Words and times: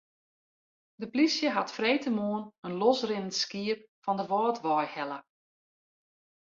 De 1.01 1.07
polysje 1.09 1.49
hat 1.57 1.73
freedtemoarn 1.77 2.45
in 2.65 2.77
losrinnend 2.81 3.35
skiep 3.43 3.81
fan 4.03 4.17
de 4.19 4.25
Wâldwei 4.31 4.85
helle. 4.95 5.19